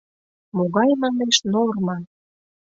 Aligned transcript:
—Могай, 0.55 0.89
манеш, 1.01 1.37
норма? 1.53 1.97